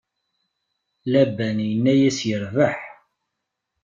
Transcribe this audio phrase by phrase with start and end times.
[1.11, 2.77] Laban inna-yas: Yerbeḥ!